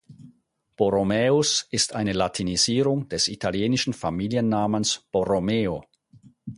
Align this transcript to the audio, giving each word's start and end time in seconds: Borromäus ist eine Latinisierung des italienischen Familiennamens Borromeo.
Borromäus 0.77 1.67
ist 1.69 1.93
eine 1.93 2.13
Latinisierung 2.13 3.07
des 3.07 3.27
italienischen 3.27 3.93
Familiennamens 3.93 5.07
Borromeo. 5.11 5.83